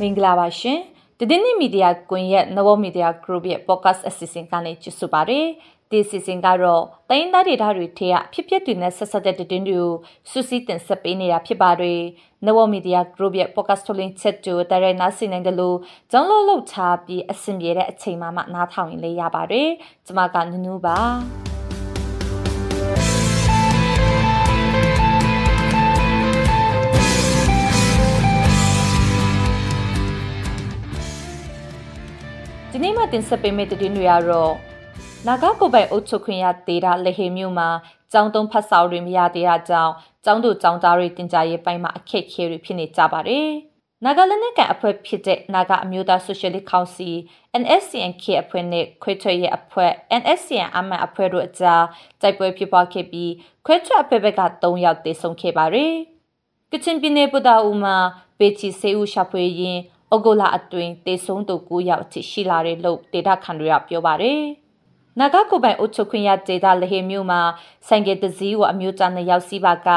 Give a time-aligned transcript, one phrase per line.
[0.00, 0.78] မင်္ဂလာပါရှင်
[1.18, 5.40] တည်င်းမီဒီယာကွန်ရဲ့ Novo Media Group ရဲ့ podcast အစီအစဉ်ကနေကြည့်ဆိုပါရစေ
[5.90, 9.92] ဒီစီစဉ်ကတော့တိုင်းသားဒေသတွေထဲကဖြစ်ပျက်တွေနဲ့ဆက်ဆက်တဲ့တင်တွေကို
[10.30, 12.00] စူးစီးတင်ဆက်ပေးနေတာဖြစ်ပါတယ်။
[12.46, 15.78] Novo Media Group ရဲ့ podcast ထုတ်လင်းချက်တွေတရိုက်နားဆင်နိုင်တယ်လို့
[16.10, 16.76] ကျောင်းလုံးလှုပ်ချ
[17.06, 19.68] ပြီးအဆင်ပြေတဲ့အချိန်မှမှနားထောင်ရင်လည်းရပါတယ်။
[20.06, 20.98] ကျွန်မကနူးနူးပါ။
[32.74, 34.54] ဒီနေ့မှတင်ဆက်ပေးမယ့်သတင်းတွေကတော့
[35.26, 37.68] နာဂကိုပိုင်အုပ်ချုပ်ခွင့်ရဒေတာလဟေမြို့မှာ
[38.12, 39.92] ကျောင်းသုံးဖတ်စာတွေမရသေးတာကြောင့်
[40.24, 43.48] ကျောင်းသူကျောင်းသားတွေတင် जा ရေးပိုင်းမှာအခက်အခဲတွေဖြစ်နေကြပါတယ်။
[44.04, 47.10] နာဂလန်နဲ့ကန်အဖွဲ့ဖြစ်တဲ့နာဂအမျိုးသားဆိုရှယ်လစ်ကောင်စီ
[47.62, 51.84] NSCNK အဖွဲ့နဲ့ခွဲထွက်ရဲ့အဖွဲ့ NSCN အမန်အဖွဲ့တို့အကြား
[52.20, 53.32] တိုက်ပွဲဖြစ်ပွားခဲ့ပြီး
[53.66, 55.94] ခွဲထွက်အဖွဲ့ဘက်က3ယောက်သေဆုံးခဲ့ပါတယ်။
[56.72, 57.96] ကချင်ပြည်နယ်ပူတာဦးမှာ
[58.38, 59.78] ပေချီစေဦးရှာဖွေရင်
[60.14, 64.40] ဩဂုတ်လအတွင်းတေဆုံးသူ9ယောက်အထိရှိလာတယ်လို့ဒေတာခန်တွေကပြောပါတယ်။
[65.18, 67.40] နာဂကိုပိုင်အုပ်ချုပ်ခွင့်ရဒေတာလဟေမြို့မှာ
[67.88, 69.88] ဆိုင်ကယ်တစည်းကိုအမျိုးသားနှစ်ယောက်စီးပါက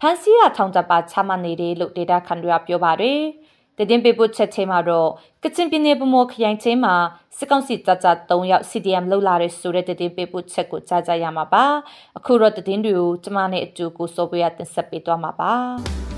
[0.00, 3.20] ဖမ်းဆီးရထောင်ချပါချမှတ်နေတယ်လို့ဒေတာခန်တွေကပြောပါတယ်။
[3.76, 5.10] တည်င်းပေးပို့ချက်ချင်းမှာတော့
[5.42, 6.94] ကချင်ပြည်နယ်ဗမော်ခရိုင်ချင်းမှာ
[7.36, 11.64] စစ်ကောင်စီတပ်သား3ယောက် CDM လှုပ်လာတဲ့ဆိုတဲ့တည်င်းပေးပို့ချက်ကိုကြားကြရမှာပါ။
[12.18, 15.52] အခုတော့တည်င်းတွေကိုကျမနဲ့အတူကိုစောပေးရတင်ဆက်ပေးသွားမှာပါ။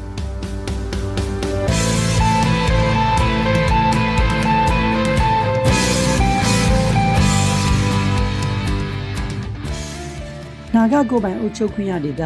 [10.83, 12.23] နာဂကိုပိုင်အုပ်ချုပ်ခွင့်ရဒေသ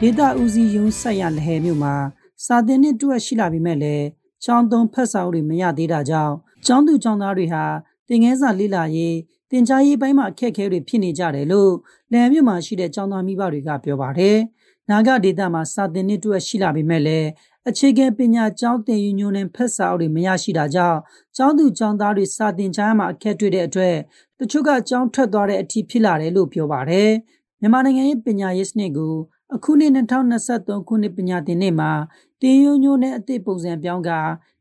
[0.00, 1.94] ဒေသဦးစီးရုံးဆက်ရလဟဲမြို့မှာ
[2.44, 4.06] စာတင်နှစ်တွက်ရှိလာပြီမဲ့လည်း
[4.44, 6.34] ကျောင်းသုံးဖက်စာအုပ်တွေမရသေးတာကြောင့်
[6.66, 7.64] ကျောင်းသူကျောင်းသားတွေဟာ
[8.08, 9.16] တင်ငယ်စာလေ့လာရေး
[9.50, 11.72] တင်ကြားရေးပိုင်းမှာအခက်အခဲတွေဖြစ်နေကြတယ်လို့
[12.12, 14.38] လဟဲမြို့မှာရှိတဲ့ကျောင်းသားမိဘတွေကပြောပါတယ်။
[14.90, 17.28] နာဂဒေသမှာစာတင်နှစ်တွက်ရှိလာပြီမဲ့လည်း
[17.68, 20.98] အခြေခံပညာကျောင်းသင်ယူညွှန်းနဲ့ဖက်စာအုပ်တွေမရရှိတာကြောင့်
[21.36, 23.96] ကျောင်းသူကျောင်းသားတွေစာသင်ကြားမှာအခက်တွေ့တဲ့အတွက်
[24.38, 27.10] တချို့ကကျောင်းထွက်သွားတဲ့အထိဖြစ်လာတယ်လို့ပြောပါတယ်
[27.64, 29.14] မြန်မာနိုင်ငံရဲ့ပညာရေးစနစ်ကို
[29.54, 31.92] အခုနှစ်2023ခုနှစ်ပညာသင်နှစ်မှာ
[32.40, 34.10] တင်ယိုညိုနဲ့အသစ်ပုံစံပြောင်းက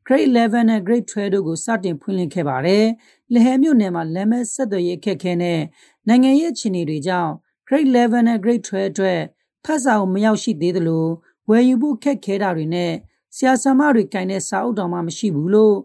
[0.08, 2.86] Grade 11နဲ့ Grade 12တို့ကိုစတင်ဖွင့်လှစ်ခဲ့ပါတယ်။
[3.34, 5.60] လဟဲမြို့နယ်မှာလက်မဲ့ဆက်သွယ်ရေးအခက်အခဲနဲ့
[6.08, 7.32] နိုင်ငံရေးအခြေအနေတွေကြောင့်
[7.68, 9.20] Grade 11နဲ့ Grade 12အတွက်
[9.66, 11.06] ဖတ်စာအုပ်မရောက်ရှိသေးသလို
[11.50, 12.92] ဝယ်ယူဖို့ခက်ခဲတာတွေနဲ့
[13.36, 15.78] ဆရာဆရာမတွေကင်တဲ့စာအုပ်တော်မှမရှိဘူးလို့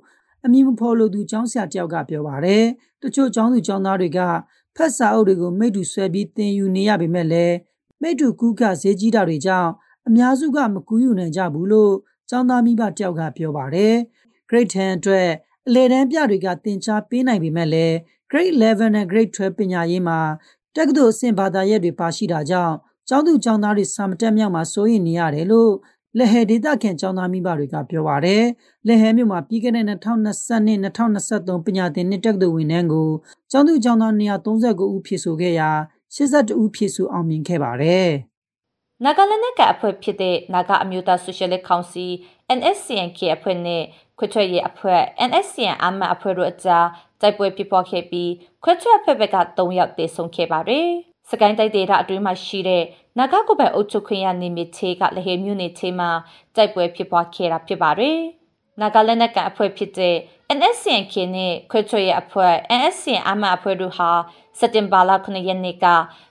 [0.45, 2.65] အမည်မဖော်လို့သူကျောင်းဆရာတယောက်ကပြောပါတယ်။
[3.03, 4.21] တချို့ကျောင်းသူကျောင်းသားတွေက
[4.77, 7.57] ဖက်စာအုပ်တွေကိုမိတူဆွဲပြီးသင်ယူနေရပေမဲ့လည်း
[8.03, 9.71] မိတူကူးကဈေးကြီးတာတွေကြောင့်
[10.09, 11.95] အများစုကမကူးယူနိုင်ကြဘူးလို့
[12.31, 13.95] ကျောင်းသားမိဘတယောက်ကပြောပါတယ်။
[14.49, 15.29] Grade 10အတွက်
[15.67, 17.95] အလေတန်းပြတွေကသင်ကြားပေးနိုင်ပေမဲ့လည်း
[18.31, 20.19] Grade 11နဲ့ Grade 12ပညာရေးမှာ
[20.77, 22.75] တက္ကသိုလ်အဆင့်ဘာသာရပ်တွေပါရှိတာကြောင့်
[23.09, 25.73] ကျောင်းသူကျောင်းသားတွေစာမတက်မြောက်မှာစိုးရိမ်နေရတယ်လို့
[26.19, 28.45] လက်ဟဲဒေတာခင်ကျောင်းသားမိဘတွေကပြောပါရယ်
[28.87, 33.11] လက်ဟဲမြို့မှာပြီးခဲ့တဲ့2020 2023ပညာသင်နှစ်တက္ကသိုလ်ဝင်နှန်းကို
[33.51, 35.71] ကျောင်းသူကျောင်းသား239ဦးဖြည့်ဆို့ခဲ့ရာ
[36.15, 38.11] 82ဦးဖြည့်ဆို့အောင်မြင်ခဲ့ပါတယ်
[39.05, 42.07] နာဂလန်နဲ့ကအဖွဲ့ဖြစ်တဲ့နာဂအမျိုးသားဆိုရှယ်လစ်ကောင်စီ
[42.59, 43.83] NSCNK အဖွဲ့နဲ့
[44.19, 46.87] ခွဲထွက်ရေးအဖွဲ့ NSCN အမတ်အဖွဲ့တို့အကြား
[47.21, 48.33] တိုက်ပွဲဖြစ်ပွားခဲ့ပြီး
[48.65, 50.89] ခွဲထွက်အဖွဲ့ဘက်က3ယောက်တေဆုံးခဲ့ပါတယ်။
[51.31, 52.83] စကိုင်းတိုက်ဒေတာအတွင်းမှာရှိတဲ့
[53.19, 56.11] နာဂကိုပိုင်အုပ်ချုပ်ခွင့်ရနေမစ်ချေကလဟေမြို့နယ်ချေမှာ
[56.57, 58.19] တိုက်ပွဲဖြစ်ပွားခဲ့တာဖြစ်ပါတယ်။
[58.81, 60.17] နာဂလန်နဲ့ကန်အဖွဲ့ဖြစ်တဲ့
[60.59, 64.11] NSCNK နဲ့ခွဲထွက်ရေးအဖွဲ့ NSCN အမတ်အဖွဲ့တို့ဟာ
[64.59, 65.87] စက်တင်ဘာလ9ရက်နေ့က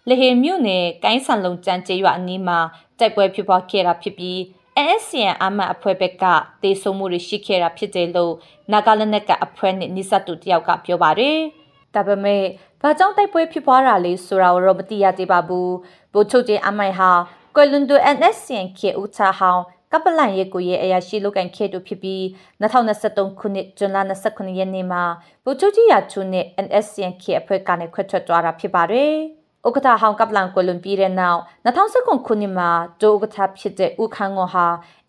[0.09, 2.59] လဟေမြို့နယ်ကိုင်းဆန်လုံကျန်းကျေးရွာအနီးမှာ
[2.99, 4.37] တိုက်ပွဲဖြစ်ပွားခဲ့တာဖြစ်ပြီး
[4.85, 6.25] NSCN အမတ်အဖွဲ့ဘက်က
[6.63, 8.33] တေဆုံးမှုတွေရှိခဲ့တာဖြစ်တယ်လို့
[8.71, 11.37] နာဂလန်နဲ့ကအဖွဲ့နဲ့နိစတူတယောက်ကပြောပါတယ်။
[11.95, 12.43] ဒါပေမဲ့
[12.87, 15.69] ဘာကြောင့်တိုက်ပွဲဖြစ်ပွားတာလဲဆိုတာကိုတော့မသိရသေးပါဘူး။
[16.13, 17.11] ဗိုလ်ချုပ်ကြီးအမိုင်ဟာ
[17.55, 22.21] ကွယ်လွန်သူ NSCN ခေဦးချဟောင်းကပလန်ရဲ့ကိုရဲ့အရာရှိလုကန်ခဲ့သူဖြစ်ပြီး
[22.61, 23.97] 2023ခုနှစ်ဇွန်လ
[24.29, 25.03] 29ရက်နေ့မှာ
[25.43, 29.13] ဗိုလ်ချုပ်ကြီးရာချူနဲ့ NSCN ခေအဖွဲ့ကနေခွဲထွက်သွားတာဖြစ်ပါတယ်။
[29.67, 32.69] ဥက္ကဋ္ဌဟောင်းကပလန်ကွယ်လွန်ပြီးတဲ့နောက်2019ခုနှစ်မှာ
[33.01, 34.65] ဒိုဥက္ကဋ္ဌဖြစ်တဲ့ဦးခန်းငေါ်ဟာ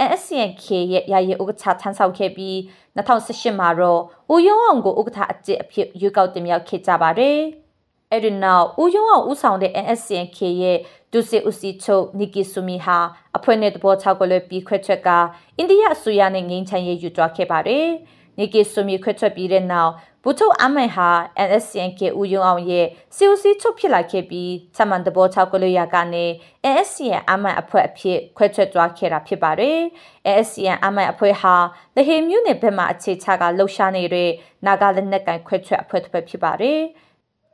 [0.06, 2.56] NSCNK ရဲ့ယာယီဥက္ကဋ္ဌထမ်းဆောင်ခဲ့ပြီး
[2.96, 4.00] 2018မှာတော့
[4.32, 7.40] ဦးယုံအောင်ကိုဥက္ကဋ္ဌအကျစ်အဖြစ်ရွေးကောက်တင်မြှောက်ခဲ့ကြပါတယ်။
[8.12, 10.78] အဲဒီနောက်ဦးယုံအောင်ဦးဆောင်တဲ့ NSCNK ရဲ့
[11.12, 12.98] ဒုစစ်ဦးစီးချုပ်နီကီဆူမီဟာ
[13.36, 15.08] အဖွဲ့နဲ့တဘောချောက်ကွယ်ပြီးခွဲထွက်က
[15.56, 17.86] အိန္ဒိယအစိုးရနဲ့ငင်းချမ်းရေးယူသွားခဲ့ပါတယ်။
[18.38, 19.92] နီကီဆူမီခွဲထွက်ပြီးတဲ့နောက်
[20.22, 21.08] ဘူထုတ်အမိုင်ဟာ
[21.48, 22.86] NSCNK ဦးယုံအောင်ရဲ့
[23.16, 26.24] စီအိုစီချုပ်ဖြစ်လာခဲ့ပြီးချမှန်တဘောချောက်ကလေးရကနေ
[26.72, 29.78] NSCN အမိုင်အဖွဲ့အဖြစ်ခွဲထွက်သွားခဲ့တာဖြစ်ပါတယ်။
[30.34, 31.54] NSCN အမိုင်အဖွဲ့ဟာ
[31.96, 34.30] လဟေမြို့နယ်ဘက်မှာအခြေချကလှုပ်ရှားနေတဲ့
[34.66, 36.80] နာဂလက်နက်ကန်ခွဲထွက်အဖွဲ့တစ်ဖက်ဖြစ်ပါတယ်။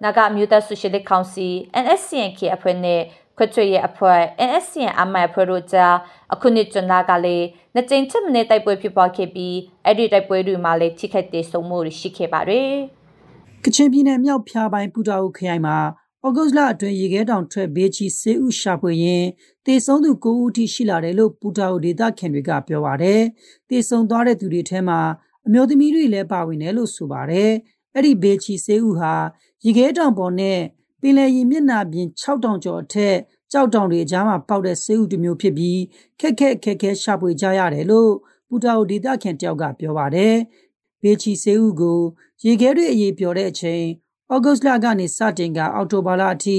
[0.03, 1.49] နာဂအမျိုးသားဆိုရှယ်လစ်ကောင်စီ
[1.85, 3.01] NSCNK အဖွဲ့နဲ့
[3.37, 5.95] ခွချွေရဲ့အဖွဲ့ NSCN အမိုင်အဖွဲ့တို့ကြား
[6.33, 12.71] အခုနှစ်ဇွန်လကလည်းနှစ်ကြိမ်ချက်မနေတိုက်ပွဲဖြစ်ပွားခဲ့ပြီးအဲ့ဒီတိုက်ပွဲတွေမှာလည်းထိခိုက်ဒေဆုံးမှုရှိခဲ့ပါတယ်။
[13.65, 15.79] ကချင်ပြည်နယ်မြောက်ဖျားပိုင်းပူတာအိုခရိုင်မှာ
[16.27, 19.25] ဩဂုတ်လအတွင်းရေခဲတောင်ထွက်ဘေးချီစေဥရှာဖွေရင်
[19.67, 23.21] တေဆုံးသူ9ဦးထိရှိလာတယ်လို့ပူတာအိုဒေသခင်တွေကပြောပါတယ်။
[23.71, 25.01] တေဆုံးသွားတဲ့သူတွေထဲမှာ
[25.47, 27.51] အမျိုးသမီးတွေလည်းပါဝင်တယ်လို့ဆိုပါတယ်။
[27.95, 29.15] အဲ့ဒီဘေးချီစေဥဟာ
[29.65, 30.61] ရေခဲတောင်ပေါ်နဲ့
[31.01, 33.17] ပင်လယ်ရေမျက်နှာပြင်6000ကျော်အထက်
[33.53, 35.81] ကြောက်တောင်တွေအကြားမှာပေါက်တဲ့ဆေးဥတစ်မျိုးဖြစ်ပြီး
[36.21, 38.13] ခက်ခက်ခက်ခဲရှာဖွေကြရတယ်လို့
[38.49, 40.35] ပူတာအိုဒေသခင်တယောက်ကပြောပါတယ်။
[41.03, 42.01] ဘေချီဆေးဥကို
[42.45, 43.85] ရေခဲတွေအရေးပြောတဲ့အချိန်
[44.33, 46.59] ဩဂုတ်လကနေစတင်ကအောက်တိုဘာလအထိ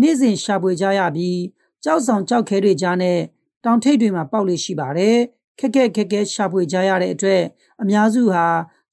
[0.00, 1.40] နေ့စဉ်ရှာဖွေကြရပြီး
[1.84, 3.18] ကြောက်ဆောင်ကြောက်ခဲတွေကြားနဲ့
[3.64, 5.16] တောင်ထိပ်တွေမှာပေါက်လေရှိပါတယ်။
[5.58, 7.42] ခက်ခက်ခက်ခဲရှာဖွေကြရတဲ့အတွက်
[7.82, 8.46] အများစုဟာ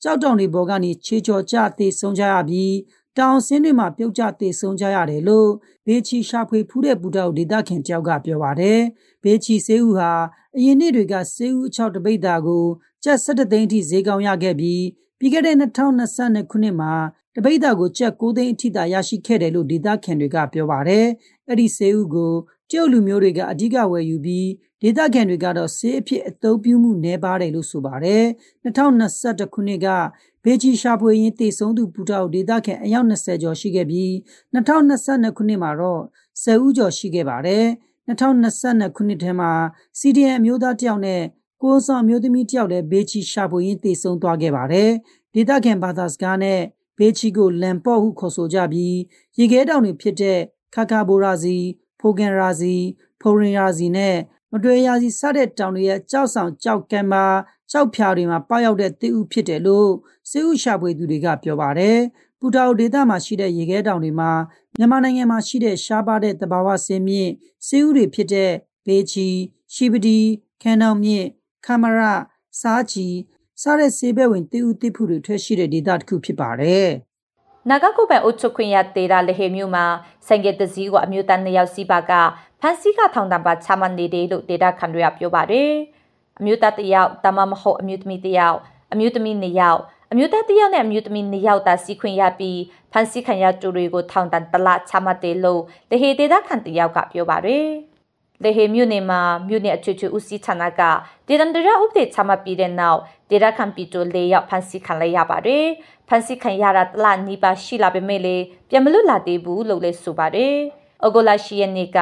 [0.03, 2.75] ကြောက်တောင်တွေပေါ်ကနေခြေချော်ကျသေးဆုံးကြရပြီး
[3.17, 5.49] တောင်ဆင်းတွေမှာပြုတ်ကျသေဆုံးကြရတယ်လို့
[5.85, 8.79] ဘေးချီရှာဖွေဖူးတဲ့ဘူတောက်ဒေသခင်တယောက်ကပြောပါတယ်။
[9.23, 10.11] ဘေးချီဆေးဦးဟာ
[10.55, 12.65] အရင်နှစ်တွေကဆေးဦးအချောက်တပိတ်တာကို
[13.03, 14.83] ကျပ်17သိန်းအထိဈေးကောင်းရခဲ့ပြီး
[15.19, 16.93] ပြီးခဲ့တဲ့2022ခုနှစ်မှာ
[17.35, 21.05] တပိတ်တာကိုကျပ်9သိန်းအထိသာရရှိခဲ့တယ်လို့ဒေသခင်တွေကပြောပါတယ်။
[21.47, 22.33] အဲ့ဒီဆေးဦးကို
[22.71, 24.47] ကျုပ်လူမျိုးတွေကအဓိကဝယ်ယူပြီး
[24.81, 28.23] ဒေသခံတွေကတော့ဆေးအဖြစ်အသုံးပြုမှုနည်းပါတယ်လို့ဆိုပါတယ်။
[28.65, 29.87] 2021ခုနှစ်က
[30.43, 34.11] ဘေဂျီရှာဖွေရင်းတည်ဆုံးသူပူတောက်ဒေသခံအယောက်20ကျော်ရှိခဲ့ပြီး
[34.55, 36.01] 2022ခုနှစ်မှာတော့
[36.43, 37.65] 10ဦးကျော်ရှိခဲ့ပါတယ်။
[38.09, 39.51] 2022ခုနှစ်ထဲမှာ
[39.99, 41.21] CDN အမျိုးသားတယောက်နဲ့
[41.61, 44.89] ကိုယ်ဆောင်မျိုးသမီးတယောက်လည်းဘေချီရှာဖွေရင်းတည်ဆုံသွားခဲ့ပါတယ်။
[45.33, 46.59] ဒေသခံဘာသာစကားနဲ့
[46.99, 48.97] ဘေချီကိုလန်ပေါ့ဟုခေါ်ဆိုကြပြီး
[49.37, 50.39] ရေခဲတောင်တွေဖြစ်တဲ့
[50.75, 51.57] ခါခါဘိုရာစီ
[51.99, 52.75] ဖိုဂန်ရာစီ
[53.21, 54.15] ဖိုရင်ရာစီနဲ့
[54.51, 57.25] မတွေ့ရာစီစတဲ့တောင်တွေရဲ့ကြောက်ဆောင်ကြောက်ကံပါ
[57.71, 59.89] ကြောက်ဖြာတွေမှာပေါရောက်တဲ့တိဥဖြစ်တယ်လို့
[60.29, 61.97] စေဥရှာဖွေသူတွေကပြောပါတယ်။
[62.39, 64.31] ပူတာအိုဒေသမှာရှိတဲ့ရေခဲတောင်တွေမှာ
[64.77, 67.31] မြန်မာနိုင်ငံမှာရှိတဲ့ရှားပါတဲ့တဘာဝဆင်းမြင့်
[67.67, 68.51] စေဥတွေဖြစ်တဲ့
[68.87, 69.27] ဘေချီ
[69.75, 70.19] ရှိပတီ
[70.61, 71.27] ခန်းတောင်မြင့်
[71.65, 71.99] ခမရ
[72.61, 73.07] စားချီ
[73.61, 76.89] စားတဲ့ဆေးဘက်ဝင်တိဥတိဖုတွေထွက်ရှိတဲ့ဒေသတစ်ခုဖြစ်ပါတယ်။
[77.67, 79.85] နာဂကုပန်အုတ်ချုပ်ခွင့်ရတေတာလဟေမျိုးမှာ
[80.27, 82.11] ဆိုင်ကတစည်းကအမျိုးသားနှစ်ယောက်စီးပါက
[82.61, 85.71] ဖန်စီကထောင်တံပါချမှတ်နေတယ်လို့ဒေတာခံတွေကပြောပါတယ်။
[86.39, 88.57] အမျိုးသားတစ်ယောက်တမမဟုတ်အမျိုးသမီးတစ်ယောက်
[88.93, 92.59] အမျိုးသမီးနှစ်ယောက်အမျိုးသားတစ်ယောက်နဲ့အမျိုးသမီးနှစ်ယောက်သာစီခွင့်ရပြီး
[92.91, 97.67] ဖန်စီခံရသူတွေကိုထောင်တန်တလချမှတ်တယ်လို့လဟေဒေတာခံတယောက်ကပြောပါတယ်။
[98.43, 100.81] လေဟေမြို့နယ်မှာမြို့နယ်အချွချွဦးစီးဌာနက
[101.27, 102.99] ဒေတန်ဒရာဥပဒေချမှတ်ပြီးတဲ့နောက်
[103.29, 105.65] ဒေတာခံပီတို၄ယောက်ဖမ်းဆီးခံလိုက်ရပါတယ်။
[106.07, 110.55] ဖမ်းဆီးခံရတာတလနီးပါရှိလာပေမဲ့လည်းပြန်မလွတ်လာသေးဘူးလို့လည်းဆိုပါတယ်။
[111.01, 111.97] အော်ဂိုလာရှိယနေက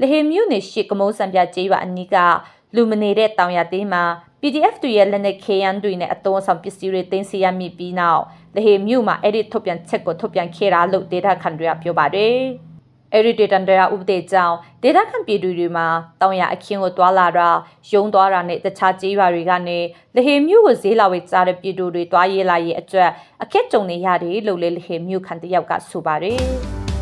[0.00, 2.16] လေဟေမြို့နယ်ရှိကမုံစံပြကျေးရွာအနီးက
[2.74, 4.02] လူမနေတဲ့တောင်ရသေးမှာ
[4.40, 8.22] PDF တွေရဲ့လက်နက် KN တွေနဲ့အသုံးဆောင်ပစ္စည်းတွေတင်စီရမိပြီးနောက်
[8.54, 12.40] လေဟေမြို့မှာအဲ့ဒီထုတ်ပြန်ချက်ကိုထုတ်ပြန်ခဲ့တာလို့ဒေတာခန်တွေကပြောပါတယ်။
[13.12, 15.86] အဲ့ဒီဒေတာတရာဥပဒေကြောင့်ဒေတာခန်ပြည်သူတွေမှာ
[16.20, 17.48] တောင်ရအခင်းကိုတွာလာတာ
[17.92, 19.78] ယုံသွားတာနဲ့တခြားကျေးရွာတွေကနေ
[20.14, 23.10] လေဟေမြို့ကိုဈေးလာဝေးကြားတဲ့ပြည်သူတွေတွားရေးလာရေးအတွက်
[23.42, 26.40] အခက်ကြုံနေရတယ်လို့လေဟေမြို့ခန်တယောက်ကဆိုပါတယ်။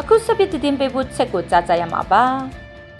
[0.00, 2.24] အခုစပစ်တင်ပေးဖို့ချက်ကိုကြားကြရမှာပါ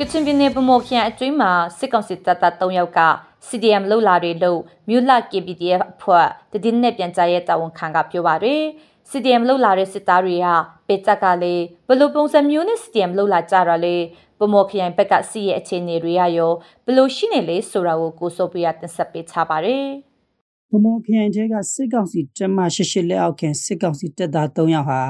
[0.03, 3.01] ကချင်ပြည်နယ်ဗမော်ခရိုင်အတွင်းမှာစစ်ကောင်စီတပ်သား၃ယောက်က
[3.49, 6.29] CDM လှုပ်လာတွေလို့မြို့လ KPDF အဖွဲ့
[6.65, 8.63] တည်င်းနဲ့ပြန်ကြားရဲ့တာဝန်ခံကပြောပါရယ်
[9.11, 10.47] CDM လှုပ်လာတဲ့စစ်သားတွေက
[10.89, 13.97] ပေချက်ကလေးဘလို့ပုံစံမျိုးနဲ့ CDM လှုပ်လာကြတာလေ
[14.41, 16.53] ဗမော်ခရိုင်ဘက်ကစီရဲ့အခြေအနေတွေရရော
[16.87, 19.87] ဘလို့ရှိနေလဲဆိုတာကိုကိုစိုးပြရတင်ဆက်ပေးချပါရယ်
[20.71, 25.01] ဗမော်ခရိုင်တဲကစစ်ကောင်စီတပ်မှရှစ်ရှစ်လက်အောက်ခံစစ်ကောင်စီတပ်သား၃ယောက်ဟာ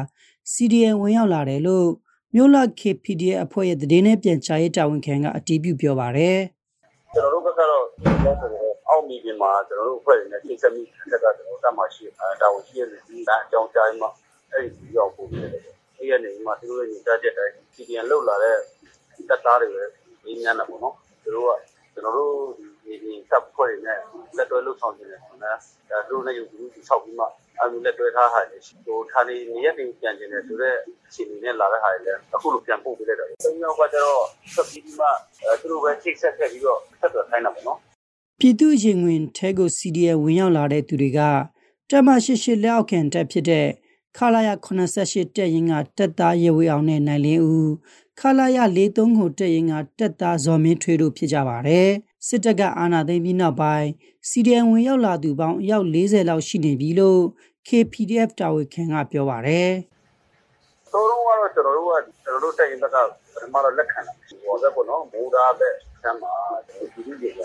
[0.52, 1.88] CDN ဝင်ရောက်လာတယ်လို့
[2.34, 6.40] မြို့လ KPDF အဖွဲ့ရဲ့သတင်းနဲ့ပြန်ကြားရေးတာဝန်ခံကအတည်ပြုပြောပါရယ်
[7.14, 7.84] ကျွန်တော်တို့ဘက်ကတော့
[8.88, 10.82] အောက်မီဒီမှာကျွန်တော်တို့အဖွဲ့တွေနဲ့ထိစပ်မိ
[11.12, 12.04] တက်ကကျွန်တော်တတ်မှရှိ
[12.40, 14.08] တာဝန်ရှိတဲ့ဒီအကြောင်းကြားမှ
[14.52, 15.48] အဲ့ဒီရောက်ပို့တယ်
[15.98, 18.56] အဲ့ရနေမှာသူတို့ရဲ့ညတာချက်တိုင်း CDN လောက်လာတဲ့
[19.28, 19.84] တက်သားတွေပဲ
[20.24, 21.50] ဒီညနေပေါ့နော်သူတို့က
[21.94, 22.34] ကျွန်တော်တို့
[22.84, 23.98] ဒီဒီတပ်ဖွဲ့တွေနဲ့
[24.36, 27.24] လက်တွဲလုပ်ဆောင်နေတယ်နော်ဒါသူတို့နဲ့ယူပြီးဆောက်ပြီးမှ
[27.62, 30.76] အမှုလက်တွဲထားဟာလေဟိုဌာနေနေရက်တင်ပြန်ကျင်တယ်ဆိုတော့
[31.06, 34.24] အခြေအနေနဲ့လာတဲ့ဟာလေအခုလိုပြန်ပို့ပေးလိုက်တာ။သုံးယောက်ကကျတော့
[34.54, 35.06] ဆက်ပြီးမှ
[35.60, 37.78] သူတို့ပဲချိတ်ဆက်ခဲ့ပြီးတော့ဆက်သွယ်ခိုင်းတာပေါ့နော်။
[38.40, 41.20] ပြည်သူရင်ဝင်ထဲကို CDA ဝင်ရောက်လာတဲ့သူတွေက
[41.90, 43.68] တမရှိရှိလက်အောက်ခံတက်ဖြစ်တဲ့
[44.16, 47.72] ခလာရ88တက်ရင်ကတက်သားရေဝေအောင်နဲ့နိုင်လင်းဦး
[48.20, 51.90] ခလာရ43ကိုတက်ရင်ကတက်သားဇော်မင်းထွေးတို့ဖြစ်ကြပါတယ်
[52.26, 53.88] စစ်တပ်ကအာဏာသိမ်းပြီးနောက်ပိုင်း
[54.28, 57.22] CDN ဝင်ရောက်လာသူပေါင်းအယောက်40လောက်ရှိနေပြီလို့
[57.70, 59.70] KPDF တာဝန်ခံကပြောပါတယ်။
[60.92, 62.96] သောတော့ကတော့ကျွန်တော်တို့ကကျွန်တော်တို့တိုင်ဘက်က
[63.34, 64.12] ပထမတော့လက်ခံတာ။
[64.44, 65.68] ဟောပဲပေါ့နော်မိုးသားပဲ
[66.02, 66.32] ဆမ်းမှာ
[66.66, 67.44] ဒီလိုတွေပဲ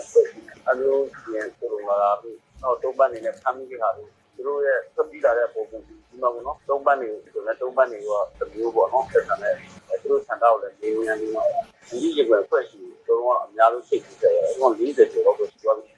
[0.68, 4.04] အလိုပြန်ကိုလိုလာပြီးတော့တော့ပတ်နေတဲ့ဖမ်းမိတဲ့ဟာတွေ
[4.34, 9.54] သူတို့ရဲ့သတိလာတဲ့ပုံစံဒီမှာပေါ့နော်သုံးပတ်နေဆိုလည်းသုံးပတ်နေတော့တမျိုးပေါ့နော်ဆက်ဆံတဲ့
[10.00, 11.44] သူတို့ဆန္ဒကိုလည်းနေဝင်နေမှာ
[11.88, 15.95] ဒီရေကွယ်ဖွဲ့ရှိတော့အများလို့စိတ်ကြည့်တယ်ဟို40ကျော်တော့ရှိသွားပြီ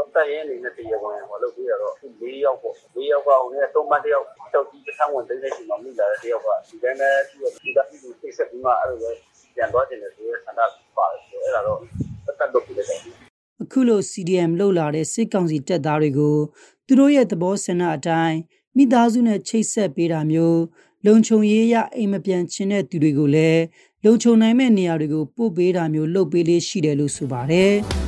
[0.00, 9.10] အဲ့လိုတော့တရဲအနေနဲ့တရားဝင်ဟောလို့ပြီးတော့၄ယောက်ပေါ့၄ယောက်ကဟိုနဲ့သုံးပတ်တယောက်တောက်ကြီးတစ်ခါဝင်တဲ့ချိန်မှာမိလာတဲ့တယောက်ကဒီတိုင်းနဲ့သူကဒီကပြည်သူစိတ်ဆက်ပြီးမှအဲ့လိုပဲ
[9.54, 10.60] ပြန်သွားခြင်းနဲ့ဆိုရဲဆန္ဒ
[10.96, 11.78] ပါတယ်ဆိုအဲ့ဒါတော့
[12.26, 12.86] တတ်တော့ပြတယ်
[13.62, 16.36] အခုလို CDM လှုပ်လာတဲ့စစ်ကောင်စီတပ်သားတွေကို
[16.86, 18.38] သူတို့ရဲ့သဘောဆန္ဒအတိုင်း
[18.76, 20.62] မိသားစုနဲ့ချိတ်ဆက်ပေးတာမျိုး
[21.06, 23.62] လုံခြုံရေးရအိမ်မပြန်ခြင်းတဲ့သူတွေကိုလည်း
[24.04, 27.74] လုံခြုံနိုင်မဲ့နေရာတွေကိုပို့ပေးတာမျိုးလုပ်ပေးလေးရှိတယ်လို့ဆိုပါတယ်။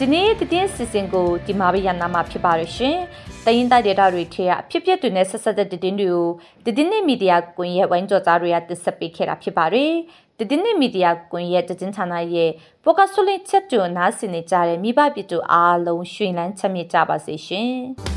[0.00, 2.96] ဒီနေ့တည်င်းစီစဉ်ကိုဒီမှာပဲရနာမှာဖြစ်ပါရရှင်။
[3.44, 6.28] တရင်တိုက်ဒေတာတွေထဲကအဖြစ်ဖြစ်တွေနဲ့ဆက်ဆက်တဲ့တည်င်းတွေကို
[6.64, 9.92] တည်င်းနေမီဒီယာကွန်ရက်ဝိုင်းကြော်သားတွေကတင်ဆက်ပေးခဲ့တာဖြစ်ပါတယ်။
[10.38, 12.50] တည်င်းနေမီဒီယာကွန်ရက်တည်င်းဌာနရဲ့
[12.84, 17.72] ပိုကဆုလင်းချက်တူနားဆင်နေကြတဲ့မိဘပြည်သူအားလုံးရွှင်လန်းချမ်းမြေ့ကြပါစေရှင်။